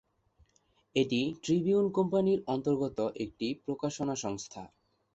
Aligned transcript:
এটি 0.95 1.21
ট্রিবিউন 1.43 1.85
কোম্পানির 1.91 2.39
অন্তর্গত 2.47 2.99
একটি 3.23 3.47
প্রকাশনা 3.65 4.15
সংস্থা। 4.15 4.61